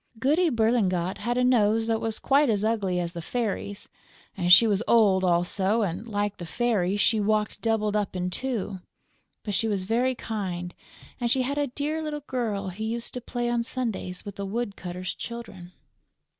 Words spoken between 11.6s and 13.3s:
dear little girl who used to